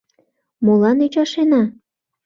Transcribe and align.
—Мола 0.65 0.91
ӱчашена? 1.05 1.63